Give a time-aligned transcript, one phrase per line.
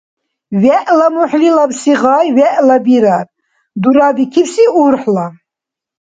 [0.61, 3.27] ВегӀла мухӀлилабси гъай вегӀла бирар,
[3.81, 5.27] дурабикибси— урхӀла.